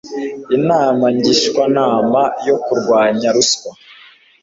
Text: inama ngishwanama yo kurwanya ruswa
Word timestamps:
inama 0.57 1.05
ngishwanama 1.15 2.21
yo 2.47 2.55
kurwanya 2.63 3.29
ruswa 3.35 3.71